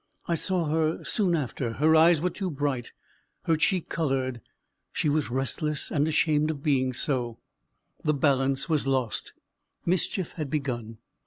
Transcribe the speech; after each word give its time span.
I 0.27 0.33
saw 0.33 0.65
her 0.65 1.03
soon 1.03 1.35
after; 1.35 1.73
her 1.73 1.95
eyes 1.95 2.21
were 2.21 2.31
too 2.31 2.49
bright, 2.49 2.91
her 3.43 3.55
cheek 3.55 3.87
coloured; 3.87 4.41
she 4.91 5.09
was 5.09 5.29
restless, 5.29 5.91
and 5.91 6.07
ashamed 6.07 6.49
of 6.49 6.63
being 6.63 6.91
so; 6.91 7.37
the 8.03 8.15
balance 8.15 8.67
was 8.67 8.87
lost; 8.87 9.33
mischief 9.85 10.31
had 10.31 10.49
begun. 10.49 10.97